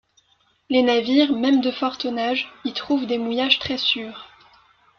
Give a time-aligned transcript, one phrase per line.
[0.71, 4.29] Les navires, même de fort tonnage, y trouvent des mouillages très sûrs.